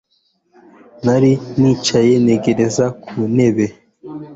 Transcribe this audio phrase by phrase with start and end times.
[1.03, 3.65] Nari nicaye ntegereje ku ntebe